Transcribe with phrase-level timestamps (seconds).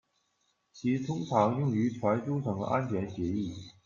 [0.73, 3.53] 其通常用于传输层安全协议。